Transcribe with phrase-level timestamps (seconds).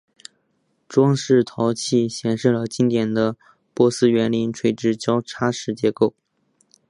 [0.89, 3.35] 装饰陶器显示了经典的
[3.71, 6.15] 波斯园林垂直交叉式结构。